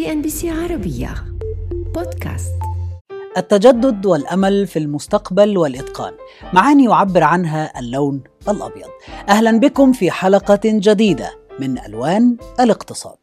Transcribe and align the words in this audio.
CNBC 0.00 0.50
عربية. 0.50 1.14
بودكاست. 1.70 2.52
التجدد 3.36 4.06
والأمل 4.06 4.66
في 4.66 4.78
المستقبل 4.78 5.58
والإتقان. 5.58 6.12
معاني 6.52 6.84
يعبر 6.84 7.22
عنها 7.22 7.78
اللون 7.80 8.22
الأبيض. 8.48 8.88
أهلا 9.28 9.58
بكم 9.58 9.92
في 9.92 10.10
حلقة 10.10 10.60
جديدة 10.64 11.30
من 11.58 11.78
ألوان 11.78 12.36
الاقتصاد. 12.60 13.16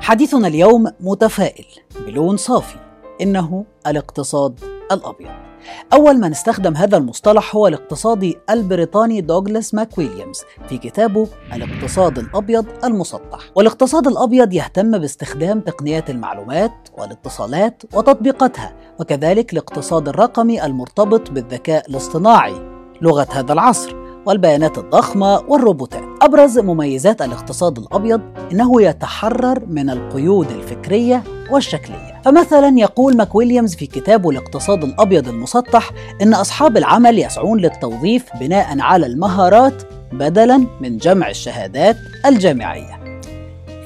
حديثنا 0.00 0.48
اليوم 0.48 0.92
متفائل 1.00 1.66
بلون 2.06 2.36
صافي 2.36 2.78
إنه 3.20 3.64
الاقتصاد 3.86 4.60
الأبيض. 4.92 5.49
أول 5.92 6.18
من 6.20 6.30
استخدم 6.30 6.76
هذا 6.76 6.96
المصطلح 6.96 7.56
هو 7.56 7.66
الاقتصادي 7.66 8.38
البريطاني 8.50 9.20
دوغلاس 9.20 9.74
ماكويليامز 9.74 10.40
في 10.68 10.78
كتابه 10.78 11.28
الاقتصاد 11.54 12.18
الأبيض 12.18 12.66
المسطح 12.84 13.38
والاقتصاد 13.54 14.06
الأبيض 14.06 14.52
يهتم 14.52 14.98
باستخدام 14.98 15.60
تقنيات 15.60 16.10
المعلومات 16.10 16.88
والاتصالات 16.98 17.82
وتطبيقاتها 17.94 18.72
وكذلك 19.00 19.52
الاقتصاد 19.52 20.08
الرقمي 20.08 20.64
المرتبط 20.64 21.30
بالذكاء 21.30 21.90
الاصطناعي 21.90 22.70
لغة 23.02 23.26
هذا 23.30 23.52
العصر 23.52 23.96
والبيانات 24.26 24.78
الضخمة 24.78 25.38
والروبوتات. 25.48 26.02
أبرز 26.22 26.58
مميزات 26.58 27.22
الاقتصاد 27.22 27.78
الأبيض 27.78 28.20
إنه 28.52 28.82
يتحرر 28.82 29.66
من 29.66 29.90
القيود 29.90 30.50
الفكرية 30.50 31.22
والشكلية. 31.52 32.20
فمثلا 32.24 32.78
يقول 32.78 33.16
ماكويليامز 33.16 33.74
في 33.74 33.86
كتابه 33.86 34.30
الاقتصاد 34.30 34.84
الأبيض 34.84 35.28
المسطح 35.28 35.90
إن 36.22 36.34
أصحاب 36.34 36.76
العمل 36.76 37.18
يسعون 37.18 37.60
للتوظيف 37.60 38.24
بناء 38.40 38.80
على 38.80 39.06
المهارات 39.06 39.82
بدلا 40.12 40.66
من 40.80 40.96
جمع 40.96 41.28
الشهادات 41.30 41.96
الجامعية. 42.26 43.20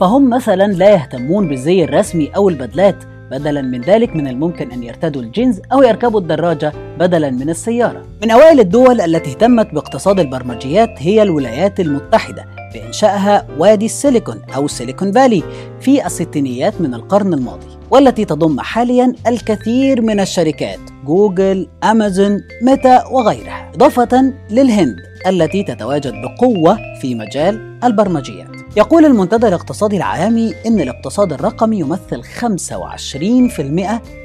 فهم 0.00 0.30
مثلا 0.30 0.72
لا 0.72 0.90
يهتمون 0.90 1.48
بالزي 1.48 1.84
الرسمي 1.84 2.30
أو 2.36 2.48
البدلات 2.48 2.96
بدلا 3.30 3.62
من 3.62 3.80
ذلك 3.80 4.16
من 4.16 4.28
الممكن 4.28 4.70
أن 4.70 4.82
يرتدوا 4.82 5.22
الجينز 5.22 5.60
أو 5.72 5.82
يركبوا 5.82 6.20
الدراجة 6.20 6.72
بدلا 6.98 7.30
من 7.30 7.50
السيارة 7.50 8.02
من 8.22 8.30
أوائل 8.30 8.60
الدول 8.60 9.00
التي 9.00 9.30
اهتمت 9.30 9.74
باقتصاد 9.74 10.20
البرمجيات 10.20 10.94
هي 10.98 11.22
الولايات 11.22 11.80
المتحدة 11.80 12.46
بإنشائها 12.74 13.46
وادي 13.58 13.86
السيليكون 13.86 14.42
أو 14.56 14.68
Silicon 14.68 15.12
Valley 15.12 15.42
في 15.80 16.06
الستينيات 16.06 16.80
من 16.80 16.94
القرن 16.94 17.34
الماضي 17.34 17.66
والتي 17.90 18.24
تضم 18.24 18.60
حاليا 18.60 19.12
الكثير 19.26 20.02
من 20.02 20.20
الشركات 20.20 20.78
جوجل، 21.04 21.68
أمازون، 21.84 22.40
ميتا 22.62 23.06
وغيرها 23.06 23.70
إضافة 23.74 24.32
للهند 24.50 24.96
التي 25.26 25.62
تتواجد 25.62 26.12
بقوة 26.12 26.78
في 27.00 27.14
مجال 27.14 27.78
البرمجيات. 27.84 28.48
يقول 28.76 29.04
المنتدى 29.04 29.48
الاقتصادي 29.48 29.96
العالمي 29.96 30.54
إن 30.66 30.80
الاقتصاد 30.80 31.32
الرقمي 31.32 31.78
يمثل 31.78 32.22
25% 32.22 33.60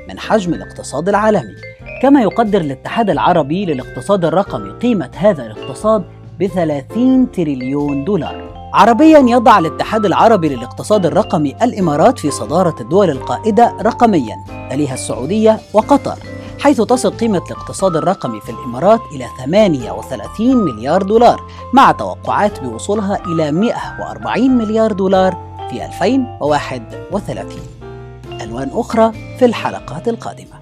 من 0.10 0.20
حجم 0.20 0.54
الاقتصاد 0.54 1.10
العالمي 1.10 1.56
كما 2.02 2.22
يقدر 2.22 2.62
الاتحاد 2.62 3.10
العربي 3.10 3.66
للاقتصاد 3.66 4.26
الرقمي 4.26 4.70
قيمة 4.70 5.12
هذا 5.16 5.46
الاقتصاد 5.46 6.04
ب 6.40 6.48
30 6.48 7.32
تريليون 7.32 8.06
دولار. 8.06 8.70
عربيا 8.74 9.20
يضع 9.20 9.60
الاتحاد 9.60 10.06
العربي 10.06 10.50
للاقتصاد 10.50 11.06
الرقمي 11.06 11.56
الإمارات 11.62 12.20
في 12.20 12.32
صدارة 12.32 12.76
الدول 12.82 13.10
القائدة 13.10 13.78
رقميا 13.82 14.36
تليها 14.70 14.94
السعودية 14.94 15.60
وقطر 15.74 16.16
حيث 16.60 16.82
تصل 16.82 17.10
قيمة 17.12 17.42
الاقتصاد 17.52 17.96
الرقمي 17.96 18.42
في 18.42 18.50
الإمارات 18.50 19.00
إلى 19.16 19.26
38 19.46 20.56
مليار 20.56 21.02
دولار 21.02 21.42
مع 21.74 21.92
توقعات 21.92 22.64
بوصولها 22.64 23.26
إلى 23.26 23.52
140 23.52 24.50
مليار 24.52 24.92
دولار 24.92 25.38
في 25.70 25.86
2031 25.86 27.60
ألوان 28.42 28.70
أخرى 28.74 29.12
في 29.40 29.46
الحلقات 29.46 30.08
القادمة. 30.08 30.59